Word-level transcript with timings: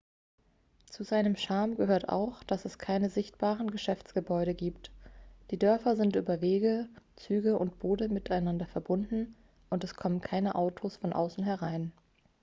zu 0.89 1.03
seinem 1.03 1.35
charme 1.35 1.75
gehört 1.77 2.09
auch 2.09 2.43
dass 2.45 2.65
es 2.65 2.79
keine 2.79 3.11
sichtbaren 3.11 3.69
geschäftsgebäude 3.69 4.55
gibt 4.55 4.89
die 5.51 5.59
dörfer 5.59 5.95
sind 5.95 6.15
über 6.15 6.41
wege 6.41 6.89
züge 7.15 7.59
und 7.59 7.77
boote 7.77 8.09
miteinander 8.09 8.65
verbunden 8.65 9.35
und 9.69 9.83
es 9.83 9.93
kommen 9.93 10.19
keine 10.19 10.55
autos 10.55 10.97
von 10.97 11.13
außen 11.13 11.43
herein 11.43 11.91